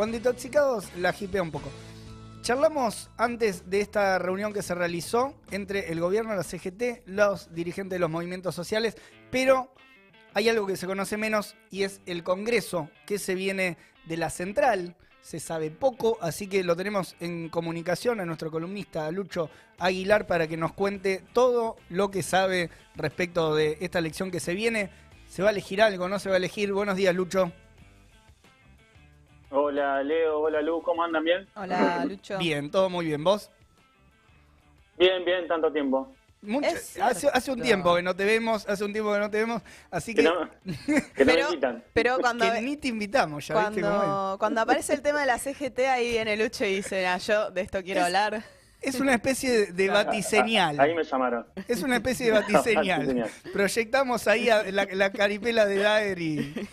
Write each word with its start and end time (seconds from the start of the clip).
Cuando 0.00 0.16
intoxicados 0.16 0.86
la 0.96 1.12
jipea 1.12 1.42
un 1.42 1.50
poco. 1.50 1.68
Charlamos 2.40 3.10
antes 3.18 3.68
de 3.68 3.82
esta 3.82 4.18
reunión 4.18 4.54
que 4.54 4.62
se 4.62 4.74
realizó 4.74 5.34
entre 5.50 5.92
el 5.92 6.00
gobierno, 6.00 6.34
la 6.34 6.42
CGT, 6.42 7.02
los 7.04 7.54
dirigentes 7.54 7.96
de 7.96 7.98
los 7.98 8.08
movimientos 8.08 8.54
sociales, 8.54 8.96
pero 9.30 9.74
hay 10.32 10.48
algo 10.48 10.66
que 10.66 10.78
se 10.78 10.86
conoce 10.86 11.18
menos 11.18 11.54
y 11.70 11.82
es 11.82 12.00
el 12.06 12.22
Congreso 12.22 12.88
que 13.04 13.18
se 13.18 13.34
viene 13.34 13.76
de 14.06 14.16
la 14.16 14.30
central. 14.30 14.96
Se 15.20 15.38
sabe 15.38 15.70
poco, 15.70 16.16
así 16.22 16.46
que 16.46 16.64
lo 16.64 16.76
tenemos 16.76 17.14
en 17.20 17.50
comunicación 17.50 18.20
a 18.20 18.24
nuestro 18.24 18.50
columnista 18.50 19.10
Lucho 19.10 19.50
Aguilar 19.78 20.26
para 20.26 20.48
que 20.48 20.56
nos 20.56 20.72
cuente 20.72 21.22
todo 21.34 21.76
lo 21.90 22.10
que 22.10 22.22
sabe 22.22 22.70
respecto 22.96 23.54
de 23.54 23.76
esta 23.82 23.98
elección 23.98 24.30
que 24.30 24.40
se 24.40 24.54
viene. 24.54 24.88
¿Se 25.28 25.42
va 25.42 25.48
a 25.48 25.52
elegir 25.52 25.82
algo? 25.82 26.08
¿No 26.08 26.18
se 26.18 26.30
va 26.30 26.36
a 26.36 26.38
elegir? 26.38 26.72
Buenos 26.72 26.96
días, 26.96 27.14
Lucho. 27.14 27.52
Hola 29.50 30.02
Leo, 30.02 30.40
hola 30.40 30.62
Lu, 30.62 30.80
¿cómo 30.82 31.02
andan? 31.02 31.24
¿Bien? 31.24 31.46
Hola 31.56 32.04
Lucho. 32.08 32.38
Bien, 32.38 32.70
todo 32.70 32.88
muy 32.88 33.06
bien. 33.06 33.22
¿Vos? 33.24 33.50
Bien, 34.96 35.24
bien, 35.24 35.48
tanto 35.48 35.72
tiempo. 35.72 36.12
Mucho, 36.42 36.68
hace, 37.02 37.28
hace, 37.28 37.50
un 37.52 37.60
tiempo 37.60 37.94
que 37.96 38.02
no 38.02 38.16
te 38.16 38.24
vemos, 38.24 38.66
hace 38.66 38.82
un 38.82 38.92
tiempo 38.92 39.12
que 39.12 39.18
no 39.18 39.30
te 39.30 39.38
vemos, 39.38 39.60
así 39.90 40.14
que... 40.14 40.22
Que 40.22 40.28
no, 40.28 40.48
que 41.14 41.24
no 41.24 41.34
me 41.34 41.40
invitan. 41.40 41.84
Pero 41.92 42.18
cuando... 42.18 42.50
Que 42.50 42.62
ni 42.62 42.78
te 42.78 42.88
invitamos, 42.88 43.46
ya 43.46 43.54
cuando, 43.54 43.70
viste 43.72 43.82
cómo 43.82 44.32
es. 44.32 44.38
Cuando 44.38 44.60
aparece 44.62 44.94
el 44.94 45.02
tema 45.02 45.20
de 45.20 45.26
la 45.26 45.38
CGT, 45.38 45.78
ahí 45.80 46.12
viene 46.12 46.38
Lucho 46.38 46.64
y 46.64 46.76
dice, 46.76 47.06
ah, 47.06 47.18
yo 47.18 47.50
de 47.50 47.60
esto 47.60 47.82
quiero 47.82 48.00
Es- 48.00 48.06
hablar. 48.06 48.42
Es 48.80 48.98
una 48.98 49.12
especie 49.12 49.66
de, 49.66 49.88
batiseñal. 49.90 50.80
Ahí 50.80 50.94
me 50.94 51.04
llamaron. 51.04 51.44
Es 51.68 51.82
una 51.82 51.96
especie 51.96 52.26
de 52.26 52.32
batiseñal. 52.32 53.00
Batiseñal. 53.00 53.30
Proyectamos 53.52 54.26
ahí 54.26 54.48
a 54.48 54.62
la, 54.72 54.86
la 54.90 55.12
caripela 55.12 55.66
de 55.66 55.76
Daer 55.76 56.18
y... 56.18 56.68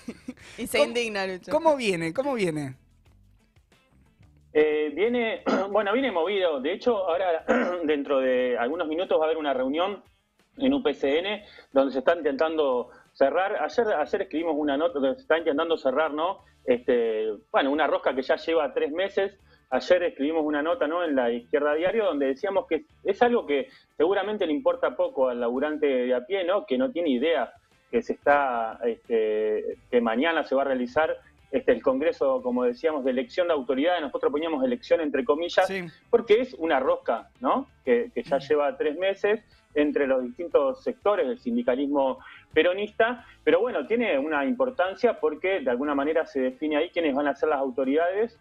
Y 0.58 0.68
se 0.68 0.78
¿Cómo- 0.80 0.88
indigna 0.90 1.28
Lucho. 1.28 1.52
¿Cómo 1.52 1.76
viene? 1.76 2.14
¿Cómo 2.14 2.34
viene? 2.34 2.76
Eh, 4.54 4.92
viene, 4.96 5.44
bueno, 5.72 5.94
viene 5.94 6.12
movido. 6.12 6.60
De 6.60 6.74
hecho, 6.74 7.08
ahora 7.08 7.44
dentro 7.86 8.20
de 8.20 8.58
algunos 8.58 8.88
minutos 8.88 9.20
va 9.20 9.24
a 9.24 9.26
haber 9.26 9.38
una 9.38 9.54
reunión 9.54 10.04
en 10.58 10.74
UPCN 10.74 11.44
donde 11.72 11.94
se 11.94 12.00
está 12.00 12.16
intentando 12.16 12.90
cerrar. 13.14 13.56
Ayer, 13.62 13.88
ayer 13.94 14.22
escribimos 14.24 14.56
una 14.58 14.78
nota 14.78 14.94
donde 15.00 15.16
se 15.16 15.22
está 15.22 15.38
intentando 15.38 15.78
cerrar, 15.78 16.12
¿no? 16.14 16.40
Este, 16.66 17.28
bueno, 17.52 17.72
una 17.72 17.88
rosca 17.88 18.16
que 18.16 18.24
ya 18.24 18.36
lleva 18.38 18.74
tres 18.74 18.92
meses. 18.92 19.38
Ayer 19.70 20.04
escribimos 20.04 20.44
una 20.46 20.64
nota, 20.64 20.88
¿no? 20.88 21.04
En 21.04 21.16
la 21.16 21.30
Izquierda 21.30 21.76
Diario 21.76 22.06
donde 22.06 22.28
decíamos 22.28 22.66
que 22.68 22.86
es 23.04 23.22
algo 23.22 23.46
que 23.46 23.68
seguramente 23.98 24.48
le 24.48 24.54
importa 24.54 24.96
poco 24.96 25.28
al 25.30 25.40
laburante 25.42 25.86
de 25.86 26.16
a 26.16 26.26
pie, 26.26 26.44
¿no? 26.46 26.66
Que 26.66 26.78
no 26.78 26.90
tiene 26.92 27.10
idea 27.10 27.52
que 27.92 28.02
se 28.02 28.14
está, 28.14 28.80
este, 28.86 29.78
que 29.90 30.02
mañana 30.02 30.44
se 30.44 30.56
va 30.56 30.64
a 30.64 30.66
realizar 30.66 31.16
este, 31.52 31.72
el 31.72 31.82
Congreso, 31.82 32.42
como 32.42 32.66
decíamos, 32.66 33.06
de 33.06 33.12
elección 33.12 33.48
de 33.48 33.54
autoridades. 33.54 34.02
Nosotros 34.02 34.32
poníamos 34.32 34.64
elección 34.64 35.00
entre 35.02 35.24
comillas 35.24 35.68
Sí. 35.68 35.86
porque 36.10 36.42
es 36.42 36.54
una 36.56 36.80
rosca, 36.80 37.30
¿no? 37.40 37.68
Que, 37.86 38.12
que 38.14 38.24
ya 38.24 38.40
lleva 38.40 38.76
tres 38.78 38.98
meses 38.98 39.42
entre 39.74 40.08
los 40.08 40.24
distintos 40.24 40.84
sectores 40.84 41.28
del 41.28 41.40
sindicalismo 41.40 42.20
peronista, 42.52 43.26
pero 43.44 43.60
bueno, 43.60 43.86
tiene 43.86 44.18
una 44.18 44.44
importancia 44.44 45.20
porque 45.20 45.60
de 45.62 45.70
alguna 45.70 45.94
manera 45.94 46.26
se 46.26 46.42
define 46.42 46.78
ahí 46.78 46.90
quiénes 46.90 47.14
van 47.16 47.28
a 47.28 47.36
ser 47.36 47.50
las 47.50 47.60
autoridades 47.60 48.40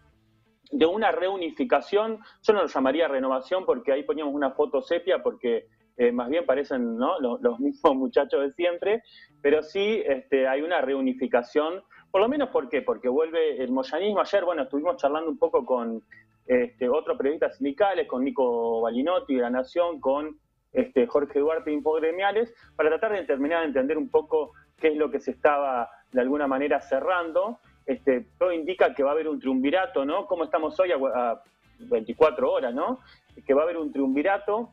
de 0.71 0.85
una 0.85 1.11
reunificación, 1.11 2.19
yo 2.41 2.53
no 2.53 2.63
lo 2.63 2.67
llamaría 2.67 3.07
renovación 3.07 3.65
porque 3.65 3.91
ahí 3.93 4.03
poníamos 4.03 4.33
una 4.33 4.51
foto 4.51 4.81
sepia 4.81 5.21
porque 5.23 5.67
eh, 5.97 6.11
más 6.11 6.29
bien 6.29 6.45
parecen 6.45 6.97
los 6.97 7.59
mismos 7.59 7.95
muchachos 7.95 8.41
de 8.41 8.53
siempre, 8.53 9.03
pero 9.41 9.63
sí 9.63 10.03
este, 10.05 10.47
hay 10.47 10.61
una 10.61 10.79
reunificación, 10.81 11.83
por 12.11 12.21
lo 12.21 12.29
menos 12.29 12.49
¿por 12.49 12.69
qué? 12.69 12.81
Porque 12.81 13.09
vuelve 13.09 13.61
el 13.61 13.71
moyanismo. 13.71 14.21
Ayer, 14.21 14.45
bueno, 14.45 14.63
estuvimos 14.63 14.97
charlando 14.97 15.29
un 15.29 15.37
poco 15.37 15.65
con 15.65 16.03
este, 16.45 16.87
otros 16.87 17.17
periodistas 17.17 17.57
sindicales, 17.57 18.07
con 18.07 18.23
Nico 18.23 18.81
Balinotti 18.81 19.35
de 19.35 19.41
La 19.41 19.49
Nación, 19.49 19.99
con 19.99 20.37
este, 20.71 21.07
Jorge 21.07 21.39
Duarte 21.39 21.71
de 21.71 21.77
Infogremiales, 21.77 22.53
para 22.75 22.89
tratar 22.89 23.13
de 23.13 23.25
terminar 23.25 23.61
de 23.61 23.67
entender 23.67 23.97
un 23.97 24.09
poco 24.09 24.53
qué 24.77 24.89
es 24.89 24.95
lo 24.95 25.09
que 25.09 25.19
se 25.19 25.31
estaba 25.31 25.89
de 26.11 26.21
alguna 26.21 26.47
manera 26.47 26.79
cerrando. 26.79 27.59
Este, 27.85 28.27
todo 28.37 28.51
indica 28.51 28.93
que 28.93 29.03
va 29.03 29.09
a 29.09 29.13
haber 29.13 29.27
un 29.27 29.39
triunvirato, 29.39 30.05
¿no? 30.05 30.27
Como 30.27 30.43
estamos 30.43 30.79
hoy 30.79 30.91
a, 30.91 30.95
a 30.95 31.41
24 31.79 32.51
horas, 32.51 32.73
¿no? 32.73 32.99
Que 33.45 33.53
va 33.53 33.61
a 33.61 33.63
haber 33.63 33.77
un 33.77 33.91
triunvirato, 33.91 34.71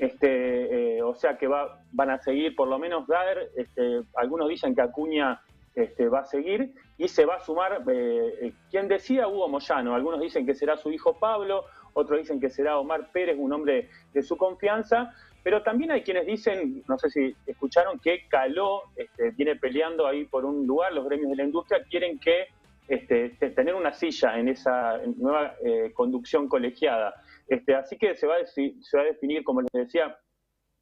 este, 0.00 0.96
eh, 0.96 1.02
o 1.02 1.14
sea 1.14 1.36
que 1.38 1.46
va, 1.46 1.80
van 1.92 2.10
a 2.10 2.18
seguir 2.18 2.56
por 2.56 2.68
lo 2.68 2.78
menos 2.78 3.06
Daer, 3.06 3.50
este, 3.56 4.02
algunos 4.16 4.48
dicen 4.48 4.74
que 4.74 4.82
Acuña 4.82 5.40
este, 5.74 6.08
va 6.08 6.20
a 6.20 6.24
seguir 6.24 6.72
y 6.98 7.06
se 7.08 7.24
va 7.26 7.36
a 7.36 7.40
sumar, 7.40 7.82
eh, 7.88 8.34
eh, 8.42 8.52
quien 8.70 8.88
decía 8.88 9.28
Hugo 9.28 9.48
Moyano, 9.48 9.94
algunos 9.94 10.20
dicen 10.20 10.46
que 10.46 10.54
será 10.54 10.76
su 10.76 10.90
hijo 10.90 11.18
Pablo, 11.18 11.64
otros 11.92 12.18
dicen 12.18 12.40
que 12.40 12.50
será 12.50 12.78
Omar 12.78 13.10
Pérez, 13.12 13.36
un 13.38 13.52
hombre 13.52 13.88
de 14.12 14.22
su 14.22 14.36
confianza, 14.36 15.12
pero 15.42 15.62
también 15.62 15.90
hay 15.90 16.02
quienes 16.02 16.26
dicen, 16.26 16.82
no 16.88 16.98
sé 16.98 17.08
si 17.10 17.34
escucharon, 17.46 17.98
que 17.98 18.26
Caló 18.28 18.82
este, 18.96 19.30
viene 19.30 19.56
peleando 19.56 20.06
ahí 20.06 20.24
por 20.24 20.44
un 20.44 20.66
lugar, 20.66 20.92
los 20.92 21.04
gremios 21.06 21.30
de 21.30 21.36
la 21.36 21.44
industria 21.44 21.82
quieren 21.88 22.18
que 22.18 22.46
este, 22.88 23.30
te- 23.38 23.50
tener 23.50 23.74
una 23.74 23.92
silla 23.92 24.38
en 24.38 24.48
esa 24.48 24.98
nueva 25.16 25.54
eh, 25.64 25.92
conducción 25.94 26.48
colegiada. 26.48 27.14
Este, 27.50 27.74
así 27.74 27.98
que 27.98 28.16
se 28.16 28.28
va, 28.28 28.36
a 28.36 29.02
definir, 29.02 29.42
como 29.42 29.60
les 29.60 29.72
decía, 29.72 30.16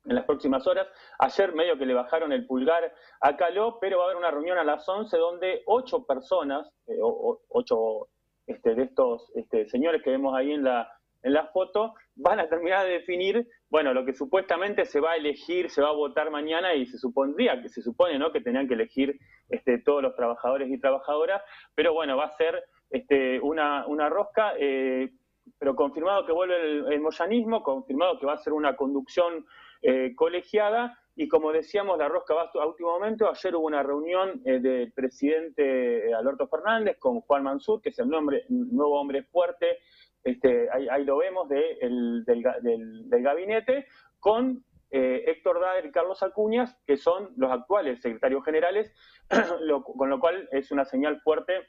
en 0.04 0.14
las 0.14 0.26
próximas 0.26 0.66
horas. 0.66 0.86
Ayer 1.18 1.54
medio 1.54 1.78
que 1.78 1.86
le 1.86 1.94
bajaron 1.94 2.30
el 2.30 2.46
pulgar 2.46 2.92
a 3.20 3.36
Caló, 3.36 3.78
pero 3.80 3.98
va 3.98 4.04
a 4.04 4.06
haber 4.06 4.18
una 4.18 4.30
reunión 4.30 4.58
a 4.58 4.64
las 4.64 4.86
11 4.86 5.16
donde 5.16 5.62
ocho 5.64 6.04
personas, 6.04 6.70
eh, 6.86 6.98
ocho 7.00 8.08
este, 8.46 8.74
de 8.74 8.82
estos 8.82 9.32
este, 9.34 9.66
señores 9.68 10.02
que 10.02 10.10
vemos 10.10 10.36
ahí 10.36 10.52
en 10.52 10.62
la, 10.62 10.92
en 11.22 11.32
la 11.32 11.46
foto, 11.46 11.94
van 12.16 12.38
a 12.38 12.50
terminar 12.50 12.84
de 12.84 12.92
definir, 12.92 13.48
bueno, 13.70 13.94
lo 13.94 14.04
que 14.04 14.12
supuestamente 14.12 14.84
se 14.84 15.00
va 15.00 15.12
a 15.12 15.16
elegir, 15.16 15.70
se 15.70 15.80
va 15.80 15.88
a 15.88 15.92
votar 15.92 16.30
mañana 16.30 16.74
y 16.74 16.84
se 16.84 16.98
supondría, 16.98 17.62
que 17.62 17.70
se 17.70 17.80
supone, 17.80 18.18
¿no?, 18.18 18.30
que 18.30 18.42
tenían 18.42 18.68
que 18.68 18.74
elegir 18.74 19.18
todos 19.86 20.02
los 20.02 20.14
trabajadores 20.14 20.70
y 20.70 20.78
trabajadoras, 20.78 21.42
pero 21.74 21.94
bueno, 21.94 22.18
va 22.18 22.24
a 22.24 22.36
ser 22.36 22.62
una, 23.42 23.86
una 23.86 24.10
rosca, 24.10 24.52
eh, 24.58 25.10
pero 25.58 25.74
confirmado 25.74 26.24
que 26.24 26.32
vuelve 26.32 26.56
el, 26.94 27.00
moyanismo, 27.00 27.62
confirmado 27.62 28.18
que 28.18 28.26
va 28.26 28.34
a 28.34 28.38
ser 28.38 28.52
una 28.52 28.76
conducción 28.76 29.44
eh, 29.82 30.14
colegiada, 30.14 30.98
y 31.16 31.26
como 31.28 31.50
decíamos, 31.52 31.98
la 31.98 32.08
rosca 32.08 32.34
va 32.34 32.42
a 32.54 32.66
último 32.66 32.90
momento. 32.92 33.28
Ayer 33.28 33.56
hubo 33.56 33.66
una 33.66 33.82
reunión 33.82 34.40
eh, 34.44 34.60
del 34.60 34.92
presidente 34.92 36.08
eh, 36.10 36.14
Alberto 36.14 36.46
Fernández 36.46 36.96
con 36.98 37.20
Juan 37.22 37.42
Mansur, 37.42 37.80
que 37.82 37.88
es 37.88 37.98
el 37.98 38.08
nuevo 38.08 39.00
hombre 39.00 39.24
fuerte, 39.24 39.78
este, 40.22 40.68
ahí, 40.70 40.86
ahí 40.88 41.04
lo 41.04 41.16
vemos, 41.18 41.48
de, 41.48 41.72
el- 41.80 42.24
del, 42.24 42.42
del- 42.62 43.08
del 43.10 43.22
gabinete, 43.22 43.86
con 44.20 44.64
Héctor 44.90 45.60
Daer 45.60 45.84
y 45.86 45.90
Carlos 45.92 46.22
Acuñas, 46.22 46.74
que 46.86 46.96
son 46.96 47.30
los 47.36 47.50
actuales 47.50 48.00
secretarios 48.00 48.44
generales, 48.44 48.92
lo- 49.60 49.82
con 49.82 50.08
lo 50.08 50.18
cual 50.20 50.48
es 50.52 50.70
una 50.70 50.84
señal 50.84 51.20
fuerte 51.20 51.66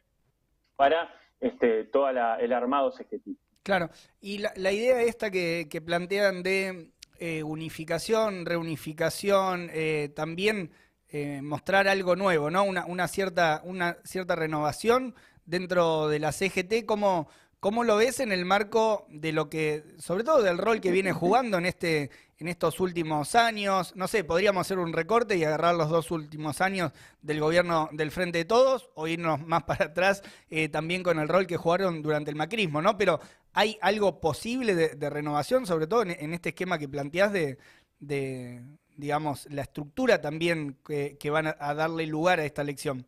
para 0.75 1.13
este, 1.39 1.85
todo 1.85 2.07
el 2.09 2.53
armado 2.53 2.91
CGT. 2.91 3.29
Claro. 3.64 3.90
Y 4.22 4.40
la, 4.40 4.53
la 4.56 4.72
idea 4.72 5.02
esta 5.02 5.30
que, 5.31 5.68
que 5.70 5.81
plantean 5.81 6.44
de 6.44 6.92
eh, 7.20 7.44
unificación, 7.44 8.46
reunificación, 8.46 9.70
eh, 9.74 10.09
también 10.16 10.72
eh, 11.09 11.42
mostrar 11.42 11.88
algo 11.88 12.16
nuevo, 12.16 12.50
¿no? 12.50 12.64
Una, 12.64 12.86
una 12.86 13.08
cierta, 13.08 13.62
una 13.64 13.97
cierta 14.03 14.36
renovación 14.36 15.16
dentro 15.46 16.08
de 16.08 16.20
la 16.20 16.31
CGT, 16.31 16.86
¿cómo, 16.86 17.30
cómo 17.59 17.84
lo 17.84 17.97
ves 17.97 18.20
en 18.20 18.31
el 18.31 18.46
marco 18.46 19.06
de 19.09 19.31
lo 19.31 19.50
que, 19.50 19.84
sobre 19.97 20.24
todo 20.24 20.42
del 20.42 20.58
rol 20.58 20.80
que 20.80 20.92
viene 20.92 21.12
jugando 21.12 21.58
en 21.58 21.66
este, 21.66 22.09
en 22.38 22.47
estos 22.47 22.80
últimos 22.80 23.36
años? 23.36 23.96
No 23.96 24.08
sé, 24.08 24.24
podríamos 24.24 24.62
hacer 24.62 24.80
un 24.80 24.94
recorte 24.94 25.36
y 25.36 25.44
agarrar 25.44 25.75
los 25.75 25.90
dos 25.90 26.12
últimos 26.12 26.62
años 26.62 26.92
del 27.22 27.40
gobierno 27.40 27.90
del 27.92 28.12
Frente 28.12 28.40
de 28.40 28.46
Todos 28.46 28.90
o 28.96 29.08
irnos 29.08 29.46
más 29.46 29.64
para 29.64 29.86
atrás 29.86 30.24
eh, 30.50 30.70
también 30.70 31.03
con 31.03 31.20
el 31.20 31.28
rol 31.28 31.47
que 31.47 31.58
jugaron 31.58 32.02
durante 32.02 32.31
el 32.31 32.38
macrismo, 32.38 32.82
¿no? 32.82 32.97
Pero 32.97 33.20
¿hay 33.53 33.78
algo 33.82 34.20
posible 34.20 34.76
de, 34.76 35.09
renovación, 35.09 35.66
sobre 35.66 35.88
todo 35.88 36.03
en, 36.03 36.34
este 36.34 36.50
esquema 36.50 36.78
que 36.78 36.88
planteás 36.88 37.34
de, 37.34 37.58
de, 38.00 38.62
digamos, 38.96 39.47
la 39.50 39.64
estructura 39.64 40.22
también 40.22 40.78
que, 40.85 41.29
van 41.29 41.47
a 41.47 41.73
darle 41.73 42.08
lugar 42.08 42.40
a 42.40 42.46
esta 42.46 42.62
elección? 42.62 43.05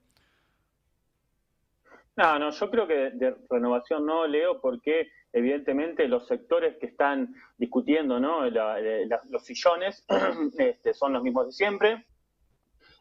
No, 2.18 2.38
no, 2.40 2.50
yo 2.52 2.70
creo 2.70 2.88
que 2.88 3.12
de, 3.12 3.36
renovación 3.50 4.06
no, 4.06 4.28
Leo, 4.28 4.60
porque 4.60 5.08
evidentemente 5.32 6.08
los 6.08 6.28
sectores 6.28 6.76
que 6.78 6.88
están 6.88 7.34
discutiendo 7.58 8.20
¿no? 8.20 8.50
La- 8.50 8.80
la- 8.82 9.22
los 9.30 9.46
sillones 9.46 10.06
este, 10.58 10.94
son 10.94 11.14
los 11.14 11.24
mismos 11.24 11.46
de 11.48 11.52
siempre. 11.54 12.06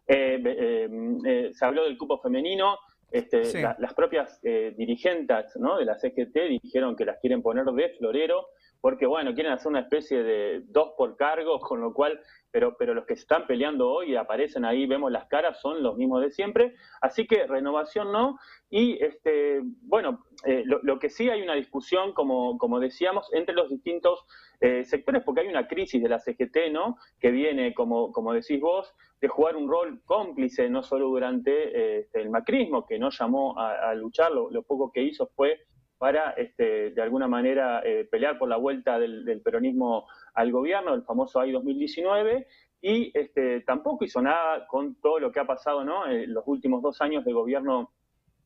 Eh, 0.06 0.40
eh, 0.44 0.88
eh, 1.26 1.50
se 1.52 1.64
habló 1.64 1.84
del 1.84 1.98
cupo 1.98 2.18
femenino, 2.20 2.78
este, 3.10 3.44
Sí. 3.44 3.60
la- 3.60 3.76
las 3.80 3.94
propias 3.94 4.38
eh, 4.44 4.72
dirigentes 4.76 5.56
¿no? 5.56 5.76
de 5.78 5.84
la 5.84 5.96
CGT 5.98 6.48
dijeron 6.62 6.94
que 6.94 7.04
las 7.04 7.18
quieren 7.18 7.42
poner 7.42 7.64
de 7.66 7.88
florero, 7.98 8.46
porque 8.80 9.06
bueno, 9.06 9.34
quieren 9.34 9.52
hacer 9.52 9.68
una 9.68 9.80
especie 9.80 10.22
de 10.22 10.62
dos 10.66 10.92
por 10.96 11.16
cargo, 11.16 11.58
con 11.60 11.80
lo 11.80 11.92
cual 11.92 12.20
pero, 12.50 12.76
pero 12.76 12.94
los 12.94 13.06
que 13.06 13.14
se 13.14 13.22
están 13.22 13.46
peleando 13.46 13.88
hoy 13.90 14.12
y 14.12 14.16
aparecen 14.16 14.64
ahí, 14.64 14.86
vemos 14.86 15.10
las 15.10 15.26
caras, 15.26 15.60
son 15.60 15.82
los 15.82 15.96
mismos 15.96 16.22
de 16.22 16.30
siempre. 16.30 16.74
Así 17.00 17.26
que 17.26 17.46
renovación 17.46 18.12
no. 18.12 18.38
Y 18.68 19.02
este, 19.02 19.60
bueno, 19.82 20.24
eh, 20.44 20.64
lo, 20.64 20.98
que 20.98 21.10
sí 21.10 21.28
hay 21.28 21.42
una 21.42 21.54
discusión, 21.54 22.12
como, 22.12 22.58
como 22.58 22.80
decíamos, 22.80 23.32
entre 23.32 23.54
los 23.54 23.68
distintos 23.68 24.24
eh, 24.60 24.84
sectores, 24.84 25.22
porque 25.24 25.42
hay 25.42 25.48
una 25.48 25.68
crisis 25.68 26.02
de 26.02 26.08
la 26.08 26.18
CGT, 26.18 26.70
¿no? 26.72 26.96
Que 27.20 27.30
viene, 27.30 27.74
como, 27.74 28.12
como 28.12 28.32
decís 28.32 28.60
vos, 28.60 28.92
de 29.20 29.28
jugar 29.28 29.56
un 29.56 29.68
rol 29.68 30.00
cómplice, 30.04 30.68
no 30.68 30.82
solo 30.82 31.08
durante 31.08 31.98
este, 32.00 32.20
el 32.20 32.30
macrismo, 32.30 32.86
que 32.86 32.98
no 32.98 33.10
llamó 33.10 33.58
a, 33.58 33.94
luchar, 33.94 34.32
lo, 34.32 34.62
poco 34.62 34.90
que 34.92 35.02
hizo 35.02 35.26
fue 35.34 35.60
para, 36.00 36.30
este, 36.30 36.92
de 36.92 37.02
alguna 37.02 37.28
manera, 37.28 37.82
eh, 37.84 38.08
pelear 38.10 38.38
por 38.38 38.48
la 38.48 38.56
vuelta 38.56 38.98
del, 38.98 39.42
peronismo 39.44 40.06
al 40.32 40.50
gobierno, 40.50 40.94
el 40.94 41.02
famoso 41.02 41.40
AI 41.40 41.52
2019, 41.52 42.46
y 42.80 43.12
este, 43.12 43.60
tampoco 43.60 44.06
hizo 44.06 44.22
nada 44.22 44.66
con 44.66 44.94
todo 44.94 45.20
lo 45.20 45.30
que 45.30 45.40
ha 45.40 45.44
pasado 45.44 45.84
¿no? 45.84 46.06
en 46.06 46.32
los 46.32 46.44
últimos 46.46 46.80
dos 46.80 47.02
años 47.02 47.22
de 47.26 47.34
gobierno 47.34 47.92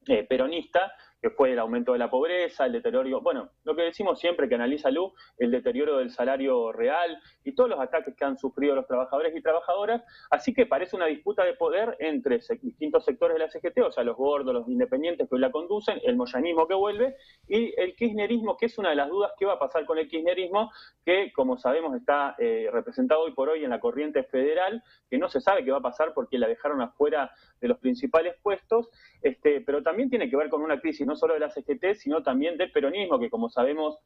eh, 0.09 0.27
peronista, 0.29 0.93
que 1.25 1.31
fue 1.31 1.53
el 1.53 1.59
aumento 1.59 1.95
de 1.95 1.99
la 1.99 2.11
pobreza, 2.11 2.67
el 2.67 2.73
deterioro, 2.73 3.23
bueno, 3.23 3.49
lo 3.65 3.75
que 3.75 3.81
decimos 3.81 4.21
siempre 4.21 4.47
que 4.47 4.57
analiza 4.57 4.91
Lu, 4.91 5.15
el 5.39 5.51
deterioro 5.51 5.97
del 5.97 6.11
salario 6.11 6.71
real 6.71 7.19
y 7.43 7.55
todos 7.55 7.71
los 7.71 7.81
ataques 7.81 8.15
que 8.15 8.27
han 8.27 8.37
sufrido 8.37 8.75
los 8.75 8.87
trabajadores 8.87 9.35
y 9.35 9.41
trabajadoras, 9.41 10.03
así 10.29 10.53
que 10.53 10.67
parece 10.67 10.97
una 10.97 11.07
disputa 11.07 11.43
de 11.43 11.55
poder 11.55 11.97
entre 11.99 12.41
distintos 12.61 13.07
sectores 13.07 13.37
de 13.37 13.39
la 13.39 13.49
CGT, 13.49 13.79
o 13.87 13.91
sea, 13.91 14.05
los 14.05 14.19
gordos, 14.19 14.53
los 14.53 14.69
independientes 14.69 15.27
que 15.27 15.35
hoy 15.35 15.41
la 15.41 15.51
conducen, 15.51 15.99
el 16.05 16.15
moyanismo 16.15 16.69
que 16.69 16.75
vuelve 16.75 17.17
y 17.49 17.73
el 17.81 17.97
kirchnerismo, 17.97 18.59
que 18.59 18.67
es 18.67 18.77
una 18.77 18.91
de 18.91 18.97
las 18.97 19.09
dudas 19.09 19.33
que 19.39 19.47
va 19.47 19.55
a 19.55 19.59
pasar 19.59 19.87
con 19.87 19.97
el 19.97 20.09
kirchnerismo, 20.09 20.73
que 21.07 21.33
como 21.33 21.57
sabemos 21.57 21.97
está 21.97 22.35
eh, 22.39 22.69
representado 22.71 23.23
hoy 23.23 23.33
por 23.33 23.49
hoy 23.49 23.65
en 23.65 23.71
la 23.71 23.81
corriente 23.81 24.25
federal, 24.25 24.83
que 25.09 25.17
no 25.17 25.31
se 25.31 25.41
sabe 25.41 25.65
qué 25.65 25.71
va 25.71 25.79
a 25.79 25.81
pasar 25.81 26.13
porque 26.13 26.37
la 26.37 26.49
dejaron 26.49 26.83
afuera 26.83 27.33
de 27.63 27.69
los 27.69 27.79
principales 27.79 28.37
puestos, 28.43 28.91
este, 29.23 29.63
pero 29.63 29.83
también 29.83 30.11
tiene 30.11 30.29
que 30.29 30.37
ver 30.37 30.51
con 30.51 30.61
una 30.61 30.79
crisis 30.79 31.07
solo 31.17 31.35
de 31.35 31.41
la 31.41 31.51
CGT, 31.51 31.95
sino 31.95 32.23
también 32.23 32.57
del 32.57 32.73
peronismo, 32.73 33.19
que 33.19 33.31
como 33.31 33.49
sabemos, 33.49 33.99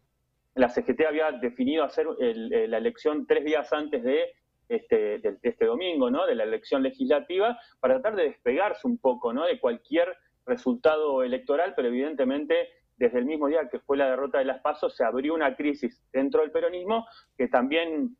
la 0.54 0.68
CGT 0.68 1.06
había 1.06 1.30
definido 1.32 1.84
hacer 1.84 2.06
eh, 2.20 2.66
la 2.68 2.78
elección 2.78 3.26
tres 3.26 3.44
días 3.44 3.72
antes 3.72 4.02
de 4.02 4.32
este, 4.68 5.18
de, 5.18 5.38
este 5.42 5.64
domingo, 5.64 6.10
¿no? 6.10 6.26
de 6.26 6.34
la 6.34 6.44
elección 6.44 6.82
legislativa, 6.82 7.58
para 7.80 7.94
tratar 7.94 8.16
de 8.16 8.24
despegarse 8.24 8.86
un 8.86 8.98
poco 8.98 9.32
¿no? 9.32 9.46
de 9.46 9.58
cualquier 9.58 10.14
resultado 10.44 11.22
electoral, 11.22 11.74
pero 11.74 11.88
evidentemente 11.88 12.68
desde 12.96 13.18
el 13.18 13.26
mismo 13.26 13.46
día 13.46 13.68
que 13.70 13.78
fue 13.78 13.96
la 13.96 14.10
derrota 14.10 14.38
de 14.38 14.44
las 14.44 14.60
PASO 14.60 14.90
se 14.90 15.04
abrió 15.04 15.34
una 15.34 15.54
crisis 15.54 16.02
dentro 16.12 16.40
del 16.42 16.50
peronismo 16.50 17.06
que 17.36 17.48
también 17.48 18.16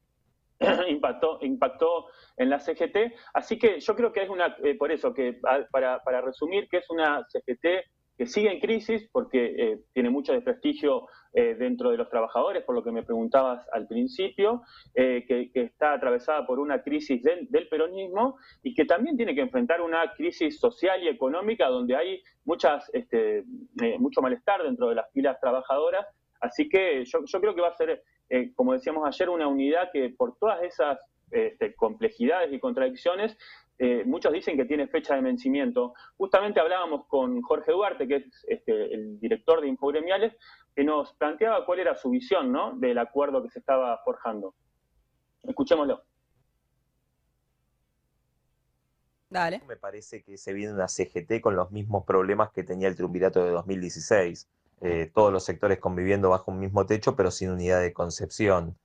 impactó, 0.88 1.38
impactó 1.42 2.06
en 2.36 2.50
la 2.50 2.60
CGT. 2.60 3.12
Así 3.34 3.58
que 3.58 3.80
yo 3.80 3.94
creo 3.94 4.12
que 4.12 4.22
es 4.22 4.28
una, 4.28 4.56
eh, 4.62 4.76
por 4.76 4.92
eso, 4.92 5.12
que 5.12 5.40
para, 5.70 6.02
para 6.02 6.20
resumir, 6.20 6.68
que 6.68 6.78
es 6.78 6.90
una 6.90 7.26
CGT 7.28 7.66
que 8.18 8.26
sigue 8.26 8.52
en 8.52 8.58
crisis 8.58 9.08
porque 9.12 9.54
eh, 9.56 9.80
tiene 9.94 10.10
mucho 10.10 10.32
desprestigio 10.32 11.06
eh, 11.32 11.54
dentro 11.54 11.90
de 11.90 11.96
los 11.96 12.10
trabajadores, 12.10 12.64
por 12.64 12.74
lo 12.74 12.82
que 12.82 12.90
me 12.90 13.04
preguntabas 13.04 13.64
al 13.72 13.86
principio, 13.86 14.62
eh, 14.92 15.24
que, 15.28 15.50
está 15.54 15.92
atravesada 15.92 16.44
por 16.44 16.58
una 16.58 16.82
crisis 16.82 17.22
del, 17.22 17.68
peronismo 17.68 18.36
y 18.64 18.74
que 18.74 18.84
también 18.84 19.16
tiene 19.16 19.36
que 19.36 19.42
enfrentar 19.42 19.80
una 19.80 20.12
crisis 20.14 20.58
social 20.58 21.00
y 21.00 21.08
económica 21.08 21.68
donde 21.68 21.94
hay 21.94 22.22
muchas, 22.44 22.90
este, 22.92 23.44
mucho 24.00 24.20
malestar 24.20 24.64
dentro 24.64 24.88
de 24.88 24.96
las 24.96 25.12
filas 25.12 25.38
trabajadoras. 25.40 26.04
Así 26.40 26.68
que 26.68 27.04
yo, 27.04 27.40
creo 27.40 27.54
que 27.54 27.60
va 27.60 27.68
a 27.68 27.76
ser, 27.76 28.02
como 28.56 28.72
decíamos 28.72 29.06
ayer, 29.06 29.28
una 29.28 29.46
unidad 29.46 29.90
que 29.92 30.10
por 30.10 30.36
todas 30.38 30.62
esas 30.62 30.98
este, 31.30 31.74
complejidades 31.74 32.52
y 32.52 32.58
contradicciones 32.58 33.36
eh, 33.78 34.02
muchos 34.04 34.32
dicen 34.32 34.56
que 34.56 34.64
tiene 34.64 34.88
fecha 34.88 35.14
de 35.14 35.20
vencimiento. 35.20 35.94
Justamente 36.16 36.58
hablábamos 36.60 37.06
con 37.06 37.40
Jorge 37.42 37.72
Duarte, 37.72 38.08
que 38.08 38.16
es 38.16 38.44
este, 38.48 38.92
el 38.92 39.20
director 39.20 39.60
de 39.60 39.68
Infogremiales, 39.68 40.34
que 40.74 40.82
nos 40.82 41.12
planteaba 41.14 41.64
cuál 41.64 41.78
era 41.80 41.94
su 41.94 42.10
visión 42.10 42.50
¿no? 42.50 42.76
del 42.76 42.98
acuerdo 42.98 43.42
que 43.42 43.50
se 43.50 43.60
estaba 43.60 43.96
forjando. 44.04 44.54
Escuchémoslo. 45.44 46.02
Dale. 49.30 49.62
Me 49.68 49.76
parece 49.76 50.22
que 50.22 50.38
se 50.38 50.52
viene 50.52 50.72
una 50.72 50.88
CGT 50.88 51.40
con 51.40 51.54
los 51.54 51.70
mismos 51.70 52.04
problemas 52.04 52.50
que 52.50 52.64
tenía 52.64 52.88
el 52.88 52.96
triunvirato 52.96 53.44
de 53.44 53.50
2016. 53.50 54.48
Eh, 54.80 55.10
todos 55.12 55.32
los 55.32 55.44
sectores 55.44 55.78
conviviendo 55.78 56.30
bajo 56.30 56.50
un 56.50 56.58
mismo 56.58 56.86
techo, 56.86 57.14
pero 57.14 57.30
sin 57.30 57.50
unidad 57.50 57.80
de 57.80 57.92
concepción 57.92 58.76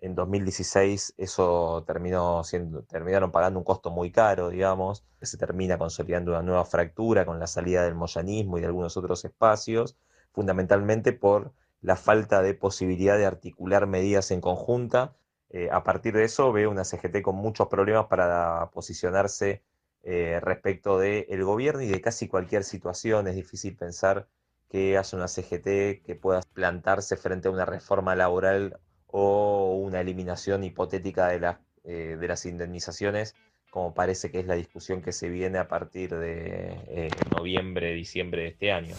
en 0.00 0.14
2016 0.14 1.14
eso 1.16 1.84
terminó 1.86 2.42
terminaron 2.88 3.32
pagando 3.32 3.58
un 3.58 3.64
costo 3.64 3.90
muy 3.90 4.10
caro, 4.12 4.50
digamos, 4.50 5.04
se 5.22 5.38
termina 5.38 5.78
consolidando 5.78 6.32
una 6.32 6.42
nueva 6.42 6.64
fractura 6.64 7.24
con 7.26 7.40
la 7.40 7.46
salida 7.46 7.84
del 7.84 7.94
moyanismo 7.94 8.58
y 8.58 8.60
de 8.60 8.66
algunos 8.66 8.96
otros 8.96 9.24
espacios, 9.24 9.96
fundamentalmente 10.32 11.12
por 11.12 11.52
la 11.80 11.96
falta 11.96 12.42
de 12.42 12.54
posibilidad 12.54 13.16
de 13.16 13.26
articular 13.26 13.86
medidas 13.86 14.30
en 14.30 14.40
conjunta. 14.40 15.16
Eh, 15.50 15.68
a 15.70 15.84
partir 15.84 16.14
de 16.14 16.24
eso 16.24 16.52
veo 16.52 16.70
una 16.70 16.84
CGT 16.84 17.22
con 17.22 17.36
muchos 17.36 17.68
problemas 17.68 18.06
para 18.06 18.70
posicionarse 18.72 19.62
eh, 20.02 20.40
respecto 20.42 20.98
del 20.98 21.44
gobierno 21.44 21.82
y 21.82 21.88
de 21.88 22.00
casi 22.00 22.28
cualquier 22.28 22.64
situación. 22.64 23.28
Es 23.28 23.34
difícil 23.36 23.76
pensar 23.76 24.28
que 24.68 24.98
haya 24.98 25.16
una 25.16 25.28
CGT 25.28 26.02
que 26.04 26.18
pueda 26.20 26.40
plantarse 26.52 27.16
frente 27.16 27.48
a 27.48 27.50
una 27.52 27.64
reforma 27.64 28.14
laboral 28.16 28.80
o 29.08 29.74
una 29.76 30.00
eliminación 30.00 30.64
hipotética 30.64 31.28
de, 31.28 31.56
eh, 31.84 32.16
de 32.18 32.28
las 32.28 32.44
indemnizaciones, 32.46 33.34
como 33.70 33.94
parece 33.94 34.30
que 34.30 34.40
es 34.40 34.46
la 34.46 34.54
discusión 34.54 35.02
que 35.02 35.12
se 35.12 35.28
viene 35.28 35.58
a 35.58 35.68
partir 35.68 36.14
de 36.14 36.78
eh, 36.88 37.10
noviembre, 37.36 37.94
diciembre 37.94 38.42
de 38.42 38.48
este 38.48 38.72
año. 38.72 38.94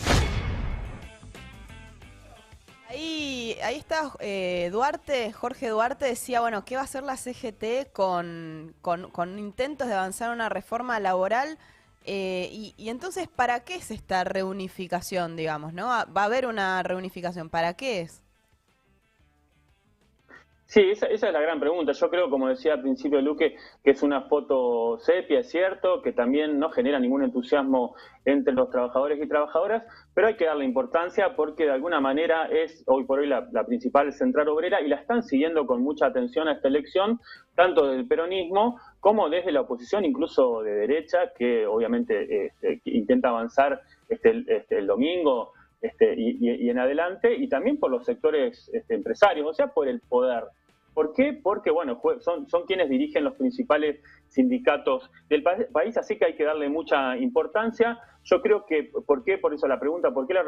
Ahí, 2.90 3.58
ahí 3.62 3.76
está 3.76 4.14
eh, 4.20 4.70
Duarte, 4.72 5.34
Jorge 5.34 5.68
Duarte 5.68 6.06
decía, 6.06 6.40
bueno, 6.40 6.64
¿qué 6.64 6.76
va 6.76 6.82
a 6.82 6.86
hacer 6.86 7.04
la 7.04 7.18
CGT 7.18 7.92
con, 7.92 8.74
con, 8.82 9.38
intentos 9.40 9.88
de 9.88 9.96
avanzar 9.96 10.32
una 10.32 10.50
reforma 10.50 11.00
laboral? 11.00 11.58
y, 12.10 12.74
y, 12.78 12.88
entonces, 12.88 13.28
¿para 13.28 13.66
qué 13.66 13.76
es 13.76 13.92
esta 13.92 14.24
reunificación, 14.24 15.36
digamos, 15.36 15.74
no? 15.74 15.88
Va 15.88 16.06
a 16.22 16.24
haber 16.24 16.46
una 16.46 16.82
reunificación, 16.82 17.50
¿para 17.50 17.74
qué 17.74 18.00
es? 18.00 18.22
Sí, 20.68 20.82
esa, 20.92 21.08
es 21.08 21.22
la 21.22 21.40
gran 21.40 21.62
pregunta. 21.62 21.94
Yo 21.94 22.10
creo, 22.10 22.30
como 22.30 22.50
decía 22.50 22.74
al 22.74 22.82
principio 22.82 23.22
Luque, 23.22 23.56
que 23.82 23.92
es 23.92 24.04
una 24.04 24.24
foto 24.24 25.00
sepia, 25.00 25.40
es 25.40 25.50
cierto, 25.50 26.02
que 26.02 26.12
también 26.12 26.60
no 26.60 26.70
genera 26.72 27.00
ningún 27.00 27.24
entusiasmo 27.24 27.96
entre 28.26 28.54
los 28.54 28.70
trabajadores 28.70 29.18
y 29.24 29.30
trabajadoras, 29.30 29.86
pero 30.14 30.28
hay 30.28 30.36
que 30.36 30.44
darle 30.44 30.66
importancia 30.66 31.38
porque 31.38 31.64
de 31.64 31.72
alguna 31.72 32.02
manera 32.02 32.48
es 32.48 32.84
hoy 32.86 33.06
por 33.06 33.20
hoy 33.20 33.28
la, 33.28 33.48
principal 33.66 34.12
central 34.12 34.50
obrera 34.50 34.82
y 34.82 34.90
la 34.90 34.98
están 34.98 35.24
siguiendo 35.24 35.66
con 35.66 35.82
mucha 35.82 36.08
atención 36.08 36.50
a 36.50 36.54
esta 36.54 36.68
elección, 36.68 37.22
tanto 37.56 37.88
del 37.88 38.06
peronismo 38.06 38.78
como 39.00 39.30
desde 39.30 39.54
la 39.54 39.62
oposición, 39.62 40.04
incluso 40.04 40.64
de 40.64 40.72
derecha, 40.72 41.32
que 41.38 41.66
obviamente 41.66 42.48
este, 42.48 42.82
intenta 42.84 43.30
avanzar 43.30 43.82
este, 44.10 44.44
este, 44.48 44.80
el 44.80 44.88
domingo 44.88 45.54
este, 45.82 46.16
y, 46.18 46.70
en 46.70 46.80
adelante, 46.80 47.36
y 47.36 47.48
también 47.48 47.78
por 47.78 47.92
los 47.92 48.06
sectores 48.06 48.70
este, 48.74 48.96
empresarios, 48.96 49.48
o 49.48 49.54
sea, 49.54 49.68
por 49.68 49.88
el 49.88 50.02
poder. 50.02 50.46
¿Por 50.94 51.14
qué? 51.14 51.40
Porque, 51.42 51.70
bueno, 51.70 52.02
son, 52.22 52.50
son 52.50 52.66
quienes 52.66 52.90
dirigen 52.90 53.24
los 53.24 53.36
principales 53.36 54.02
sindicatos 54.30 55.12
del 55.30 55.44
país, 55.44 55.96
así 55.98 56.18
que 56.18 56.26
hay 56.26 56.36
que 56.36 56.44
darle 56.44 56.70
mucha 56.70 57.16
importancia. 57.18 58.00
Yo 58.24 58.42
creo 58.42 58.66
que, 58.66 58.92
¿por 59.06 59.24
qué? 59.24 59.38
Por 59.38 59.54
eso 59.54 59.68
la 59.68 59.80
pregunta, 59.80 60.12
¿por 60.12 60.26
qué 60.26 60.34
la 60.34 60.44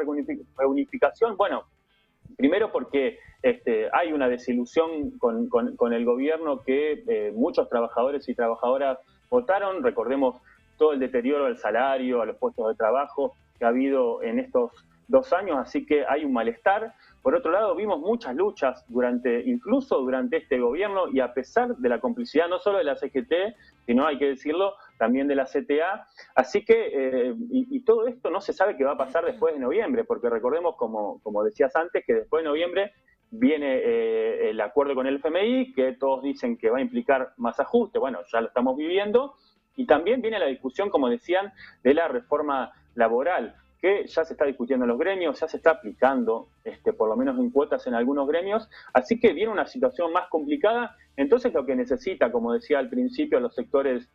reunificación? 0.58 1.36
Bueno, 1.36 1.64
primero 2.36 2.72
porque 2.72 3.18
este, 3.42 3.88
hay 3.92 4.12
una 4.12 4.28
desilusión 4.28 5.12
con, 5.18 5.48
con, 5.48 5.92
el 5.92 6.04
gobierno 6.04 6.62
que 6.62 7.04
eh, 7.06 7.32
muchos 7.34 7.68
trabajadores 7.68 8.28
y 8.28 8.34
trabajadoras 8.34 8.98
votaron, 9.30 9.82
recordemos 9.82 10.42
todo 10.78 10.92
el 10.92 10.98
deterioro 10.98 11.44
del 11.44 11.58
salario, 11.58 12.22
a 12.22 12.26
los 12.26 12.36
puestos 12.36 12.66
de 12.68 12.74
trabajo 12.74 13.34
que 13.58 13.64
ha 13.64 13.68
habido 13.68 14.22
en 14.22 14.38
estos 14.38 14.72
dos 15.10 15.32
años, 15.32 15.58
así 15.58 15.84
que 15.84 16.04
hay 16.08 16.24
un 16.24 16.32
malestar. 16.32 16.94
Por 17.20 17.34
otro 17.34 17.50
lado, 17.50 17.74
vimos 17.74 17.98
muchas 17.98 18.34
luchas 18.34 18.84
durante, 18.88 19.42
incluso 19.44 19.98
durante 19.98 20.38
este 20.38 20.58
gobierno, 20.58 21.08
y 21.12 21.20
a 21.20 21.34
pesar 21.34 21.76
de 21.76 21.88
la 21.88 22.00
complicidad 22.00 22.48
no 22.48 22.58
solo 22.58 22.78
de 22.78 22.84
la 22.84 22.96
CGT, 22.96 23.32
sino 23.86 24.06
hay 24.06 24.18
que 24.18 24.28
decirlo, 24.28 24.74
también 24.98 25.26
de 25.26 25.34
la 25.34 25.46
CTA. 25.46 26.06
Así 26.34 26.64
que, 26.64 26.90
eh, 26.92 27.34
y, 27.50 27.80
todo 27.84 28.06
esto 28.06 28.30
no 28.30 28.40
se 28.40 28.52
sabe 28.52 28.76
qué 28.76 28.84
va 28.84 28.92
a 28.92 28.96
pasar 28.96 29.24
después 29.24 29.52
de 29.52 29.60
noviembre, 29.60 30.04
porque 30.04 30.30
recordemos, 30.30 30.76
como, 30.76 31.20
como 31.22 31.42
decías 31.42 31.74
antes, 31.74 32.04
que 32.06 32.14
después 32.14 32.44
de 32.44 32.48
noviembre 32.48 32.92
viene 33.32 33.78
eh, 33.78 34.50
el 34.50 34.60
acuerdo 34.60 34.94
con 34.94 35.06
el 35.06 35.16
FMI, 35.16 35.72
que 35.72 35.92
todos 35.94 36.22
dicen 36.22 36.56
que 36.56 36.70
va 36.70 36.78
a 36.78 36.82
implicar 36.82 37.32
más 37.36 37.58
ajuste. 37.58 37.98
Bueno, 37.98 38.20
ya 38.32 38.40
lo 38.40 38.48
estamos 38.48 38.76
viviendo. 38.76 39.34
Y 39.76 39.86
también 39.86 40.20
viene 40.20 40.38
la 40.38 40.46
discusión, 40.46 40.90
como 40.90 41.08
decían, 41.08 41.52
de 41.82 41.94
la 41.94 42.06
reforma 42.08 42.72
laboral 42.94 43.56
que 43.80 44.06
ya 44.06 44.24
se 44.24 44.34
está 44.34 44.44
discutiendo 44.44 44.84
en 44.84 44.90
los 44.90 44.98
gremios, 44.98 45.40
ya 45.40 45.48
se 45.48 45.56
está 45.56 45.70
aplicando, 45.70 46.48
este, 46.64 46.92
por 46.92 47.08
lo 47.08 47.16
menos 47.16 47.38
en 47.38 47.50
cuotas 47.50 47.86
en 47.86 47.94
algunos 47.94 48.28
gremios, 48.28 48.68
así 48.92 49.18
que 49.18 49.32
viene 49.32 49.50
una 49.50 49.66
situación 49.66 50.12
más 50.12 50.28
complicada, 50.28 50.96
entonces 51.16 51.52
lo 51.54 51.64
que 51.64 51.74
necesita, 51.74 52.30
como 52.30 52.52
decía 52.52 52.78
al 52.78 52.90
principio, 52.90 53.40
los 53.40 53.54
sectores, 53.54 54.08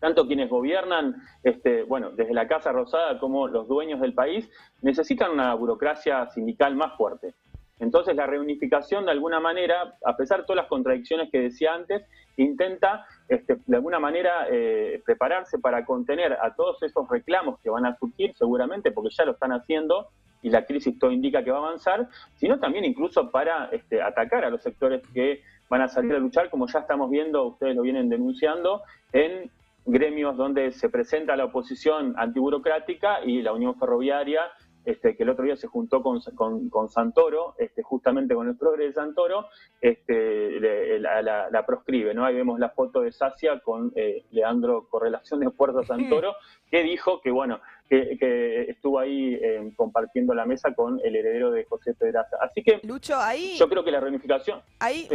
tanto 0.00 0.26
quienes 0.26 0.50
gobiernan, 0.50 1.16
este, 1.42 1.82
bueno, 1.84 2.10
desde 2.10 2.34
la 2.34 2.46
Casa 2.46 2.72
Rosada 2.72 3.18
como 3.18 3.48
los 3.48 3.66
dueños 3.68 4.00
del 4.00 4.12
país, 4.12 4.50
necesitan 4.82 5.30
una 5.30 5.54
burocracia 5.54 6.26
sindical 6.30 6.76
más 6.76 6.94
fuerte. 6.96 7.34
Entonces 7.80 8.14
la 8.14 8.26
reunificación 8.26 9.04
de 9.04 9.10
alguna 9.10 9.40
manera, 9.40 9.94
a 10.04 10.16
pesar 10.16 10.40
de 10.40 10.46
todas 10.46 10.62
las 10.62 10.68
contradicciones 10.68 11.30
que 11.30 11.40
decía 11.40 11.74
antes, 11.74 12.02
intenta 12.36 13.06
este, 13.28 13.56
de 13.66 13.76
alguna 13.76 13.98
manera 13.98 14.46
eh, 14.50 15.02
prepararse 15.04 15.58
para 15.58 15.84
contener 15.84 16.32
a 16.34 16.54
todos 16.54 16.82
esos 16.82 17.08
reclamos 17.08 17.58
que 17.60 17.70
van 17.70 17.86
a 17.86 17.96
surgir 17.96 18.34
seguramente, 18.36 18.92
porque 18.92 19.10
ya 19.16 19.24
lo 19.24 19.32
están 19.32 19.52
haciendo 19.52 20.08
y 20.42 20.50
la 20.50 20.66
crisis 20.66 20.98
todo 20.98 21.10
indica 21.10 21.42
que 21.42 21.50
va 21.50 21.58
a 21.58 21.66
avanzar, 21.66 22.08
sino 22.36 22.60
también 22.60 22.84
incluso 22.84 23.30
para 23.30 23.70
este, 23.72 24.02
atacar 24.02 24.44
a 24.44 24.50
los 24.50 24.62
sectores 24.62 25.02
que 25.14 25.42
van 25.70 25.80
a 25.80 25.88
salir 25.88 26.14
a 26.14 26.18
luchar, 26.18 26.50
como 26.50 26.66
ya 26.66 26.80
estamos 26.80 27.10
viendo, 27.10 27.44
ustedes 27.46 27.74
lo 27.74 27.82
vienen 27.82 28.10
denunciando, 28.10 28.82
en 29.12 29.50
gremios 29.86 30.36
donde 30.36 30.72
se 30.72 30.88
presenta 30.90 31.36
la 31.36 31.46
oposición 31.46 32.14
antiburocrática 32.16 33.24
y 33.24 33.42
la 33.42 33.52
Unión 33.52 33.78
Ferroviaria 33.78 34.42
este, 34.84 35.16
que 35.16 35.22
el 35.22 35.30
otro 35.30 35.44
día 35.44 35.56
se 35.56 35.66
juntó 35.66 36.02
con, 36.02 36.20
con, 36.68 36.88
Santoro, 36.88 37.54
este, 37.58 37.82
justamente 37.82 38.34
con 38.34 38.48
el 38.48 38.56
progre 38.56 38.86
de 38.86 38.92
Santoro, 38.92 39.46
este, 39.80 40.60
la, 41.00 41.64
proscribe, 41.66 42.14
¿no? 42.14 42.24
Ahí 42.24 42.34
vemos 42.34 42.58
la 42.58 42.70
foto 42.70 43.00
de 43.00 43.12
Sacia 43.12 43.60
con 43.60 43.92
eh, 43.96 44.24
Leandro 44.30 44.86
Correlación 44.88 45.40
de 45.40 45.50
Puerto 45.50 45.82
Santoro, 45.84 46.34
que 46.70 46.82
dijo 46.82 47.20
que, 47.20 47.30
bueno, 47.30 47.60
que, 47.88 48.66
estuvo 48.68 48.98
ahí 48.98 49.34
eh, 49.34 49.72
compartiendo 49.76 50.34
la 50.34 50.44
mesa 50.44 50.74
con 50.74 51.00
el 51.02 51.16
heredero 51.16 51.50
de 51.50 51.64
José 51.64 51.94
Pedraza. 51.94 52.36
Así 52.40 52.62
que, 52.62 52.80
Lucho, 52.82 53.16
ahí... 53.16 53.56
Yo 53.58 53.68
creo 53.68 53.84
que 53.84 53.90
la 53.90 54.00
reunificación... 54.00 54.60
Ahí 54.80 55.08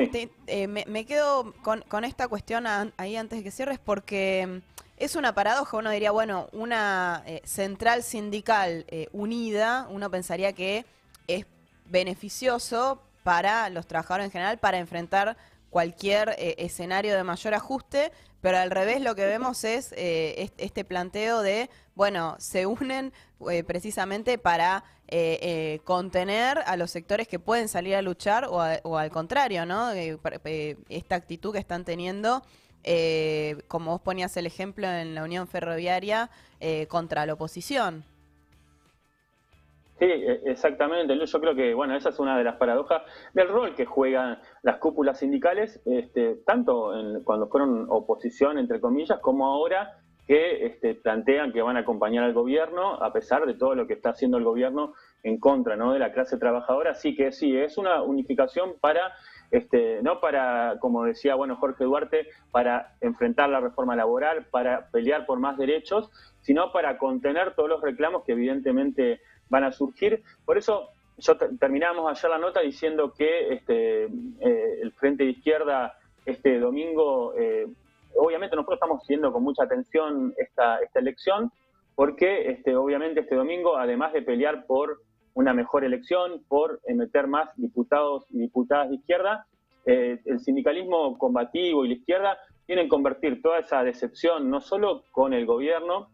eh, 0.48 0.68
me, 0.68 1.06
quedo 1.06 1.54
con, 1.64 1.82
con 1.82 2.04
esta 2.06 2.28
cuestión 2.28 2.66
ahí 2.98 3.16
antes 3.16 3.40
de 3.40 3.44
que 3.44 3.52
cierres, 3.52 3.80
porque 3.80 4.62
es 5.00 5.16
una 5.16 5.34
paradoja, 5.34 5.78
uno 5.78 5.92
diría, 5.92 6.12
bueno, 6.12 6.50
una 6.52 7.24
eh, 7.26 7.42
central 7.46 8.04
sindical 8.04 8.86
eh, 8.90 9.08
unida, 9.14 9.88
uno 9.90 10.12
pensaría 10.12 10.52
que 10.52 10.86
es 11.28 11.46
beneficioso 11.86 13.02
para 13.24 13.70
los 13.70 13.88
trabajadores 13.88 14.26
en 14.26 14.32
general 14.32 14.58
para 14.58 14.78
enfrentar 14.78 15.38
cualquier 15.70 16.36
eh, 16.38 16.56
escenario 16.58 17.16
de 17.16 17.24
mayor 17.24 17.54
ajuste, 17.54 18.12
pero 18.42 18.58
al 18.58 18.72
revés 18.72 19.02
lo 19.02 19.16
que 19.16 19.26
vemos 19.26 19.64
es 19.64 19.94
este 19.98 20.84
planteo 20.86 21.42
de, 21.42 21.70
bueno, 21.96 22.36
se 22.40 22.66
unen 22.66 23.12
precisamente 23.68 24.38
para 24.38 24.86
contener 25.84 26.60
a 26.66 26.78
los 26.78 26.90
sectores 26.90 27.28
que 27.28 27.38
pueden 27.38 27.68
salir 27.68 27.96
a 27.96 28.02
luchar 28.02 28.46
o, 28.46 28.62
o 28.84 28.98
al 28.98 29.10
contrario, 29.10 29.66
¿no? 29.66 29.92
esta 29.92 31.16
actitud 31.16 31.52
que 31.52 31.60
están 31.60 31.84
teniendo 31.84 32.42
eh, 32.84 33.58
como 33.68 33.92
vos 33.92 34.02
ponías 34.02 34.36
el 34.38 34.46
ejemplo 34.46 34.88
en 34.88 35.16
la 35.16 35.24
Unión 35.24 35.48
Ferroviaria, 35.48 36.30
eh, 36.60 36.88
contra 36.88 37.26
la 37.26 37.34
oposición. 37.34 38.04
Sí, 40.00 40.06
e, 40.06 40.42
exactamente. 40.46 41.18
Yo 41.18 41.42
creo 41.42 41.56
que, 41.56 41.74
bueno, 41.74 41.96
esa 41.96 42.10
es 42.10 42.20
una 42.20 42.38
de 42.38 42.44
las 42.44 42.56
paradojas 42.56 43.02
del 43.34 43.50
rol 43.50 43.76
que 43.76 43.86
juegan 43.86 44.40
las 44.64 44.78
cúpulas 44.78 45.20
sindicales, 45.20 45.82
este, 45.86 46.36
tanto 46.46 46.94
cuando 47.24 47.48
fueron 47.48 47.86
oposición, 47.90 48.58
entre 48.58 48.80
comillas, 48.80 49.20
como 49.20 49.48
ahora 49.48 50.00
que 50.30 50.68
este, 50.68 50.94
plantean 50.94 51.52
que 51.52 51.64
van 51.64 51.76
a 51.76 51.80
acompañar 51.80 52.24
al 52.24 52.34
gobierno, 52.34 52.94
a 53.02 53.12
pesar 53.12 53.48
de 53.48 53.56
todo 53.56 53.74
lo 53.74 53.88
que 53.88 53.94
está 53.94 54.12
haciendo 54.12 54.38
el 54.38 54.44
gobierno 54.44 54.94
en 55.24 55.40
contra 55.40 55.76
¿no? 55.76 55.92
de 55.92 55.98
la 55.98 56.14
clase 56.14 56.38
trabajadora. 56.38 56.92
Así 56.92 57.16
que 57.16 57.32
sí, 57.32 57.58
es 57.58 57.80
una 57.80 58.04
unificación 58.04 58.76
para 58.80 59.12
este, 59.52 60.02
no 60.04 60.20
para, 60.20 60.78
como 60.80 61.06
decía 61.06 61.36
bueno 61.36 61.56
Jorge 61.56 61.84
Duarte, 61.84 62.28
para 62.52 62.96
enfrentar 63.02 63.50
la 63.50 63.60
reforma 63.60 63.96
laboral, 63.96 64.46
para 64.52 64.90
pelear 64.92 65.26
por 65.26 65.40
más 65.40 65.58
derechos, 65.58 66.10
sino 66.42 66.72
para 66.72 66.98
contener 66.98 67.56
todos 67.56 67.70
los 67.70 67.82
reclamos 67.82 68.24
que 68.24 68.34
evidentemente 68.34 69.22
van 69.50 69.64
a 69.64 69.72
surgir. 69.72 70.24
Por 70.46 70.58
eso 70.58 70.90
yo 71.18 71.38
terminamos 71.38 72.10
ayer 72.10 72.32
la 72.32 72.38
nota 72.38 72.62
diciendo 72.62 73.14
que 73.14 73.54
este, 73.54 74.06
eh, 74.06 74.80
el 74.82 74.92
Frente 74.94 75.24
de 75.24 75.32
Izquierda 75.32 75.96
este 76.26 76.60
domingo, 76.60 77.34
eh, 77.38 77.68
obviamente 78.16 78.56
nosotros 78.56 78.78
estamos 78.78 79.04
siguiendo 79.04 79.32
con 79.34 79.44
mucha 79.44 79.64
atención 79.64 80.34
esta, 80.38 80.78
esta 80.80 81.00
elección, 81.00 81.52
porque 81.96 82.52
este, 82.52 82.76
obviamente 82.76 83.22
este 83.22 83.36
domingo, 83.36 83.78
además 83.78 84.14
de 84.14 84.22
pelear 84.22 84.66
por 84.66 85.02
una 85.34 85.54
mejor 85.54 85.84
elección, 85.84 86.44
por 86.48 86.82
meter 86.88 87.28
más 87.28 87.50
diputados 87.56 88.26
y 88.30 88.40
diputadas 88.40 88.90
de 88.90 88.96
izquierda. 88.96 89.46
Eh, 89.86 90.20
el 90.26 90.40
sindicalismo 90.40 91.18
combativo 91.18 91.86
y 91.86 91.90
la 91.90 91.94
izquierda 91.96 92.38
quieren 92.66 92.88
convertir 92.88 93.42
toda 93.42 93.60
esa 93.60 93.84
decepción 93.84 94.50
no 94.50 94.62
solo 94.62 95.04
con 95.12 95.34
el 95.34 95.46
gobierno, 95.46 96.10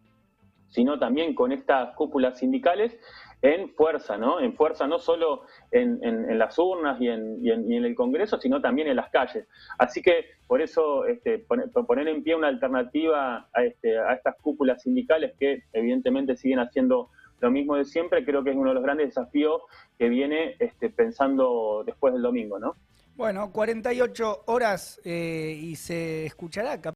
sino 0.70 1.00
también 1.00 1.34
con 1.34 1.52
estas 1.52 1.96
cúpulas 1.96 2.40
sindicales 2.40 2.98
en 3.42 3.70
fuerza, 3.70 4.18
¿no? 4.18 4.40
En 4.40 4.54
fuerza 4.54 4.88
no 4.88 5.00
solo 5.00 5.44
en, 5.72 6.38
las 6.38 6.58
urnas 6.58 7.00
y 7.00 7.10
en, 7.10 7.72
el 7.72 7.96
Congreso, 7.96 8.40
sino 8.40 8.62
también 8.62 8.88
en 8.88 8.96
las 8.96 9.10
calles. 9.10 9.48
Así 9.78 10.02
que 10.02 10.26
por 10.48 10.62
eso 10.62 11.06
este, 11.06 11.40
poner 11.40 12.08
en 12.08 12.24
pie 12.24 12.36
una 12.36 12.48
alternativa 12.48 13.48
a, 13.54 13.64
este, 13.64 13.98
a 13.98 14.14
estas 14.14 14.36
cúpulas 14.42 14.82
sindicales 14.82 15.34
que 15.40 15.64
evidentemente 15.74 16.36
siguen 16.36 16.60
haciendo 16.60 17.10
lo 17.40 17.52
mismo 17.52 17.76
de 17.76 17.86
siempre, 17.86 18.24
creo 18.24 18.44
que 18.44 18.52
es 18.52 18.56
uno 18.56 18.70
de 18.70 18.76
los 18.76 18.84
grandes 18.84 19.08
desafíos 19.08 19.62
que 19.98 20.10
viene 20.10 20.56
este, 20.60 20.90
pensando 20.90 21.84
después 21.86 22.14
del 22.14 22.24
domingo, 22.24 22.60
¿no? 22.60 22.76
Bueno, 23.16 23.50
48 23.52 24.44
horas 24.48 25.00
eh, 25.06 25.58
y 25.58 25.78
se 25.78 26.26
escuchará 26.26 26.82